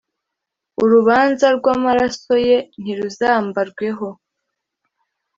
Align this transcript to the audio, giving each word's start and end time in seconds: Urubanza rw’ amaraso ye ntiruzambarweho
Urubanza 0.83 1.45
rw’ 1.57 1.65
amaraso 1.75 2.33
ye 2.47 2.57
ntiruzambarweho 2.81 4.07